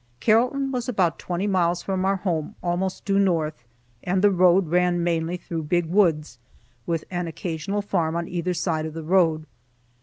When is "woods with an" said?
5.85-7.27